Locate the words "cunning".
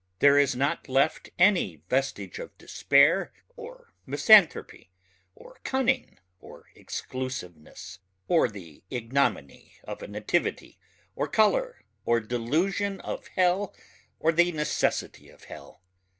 5.63-6.17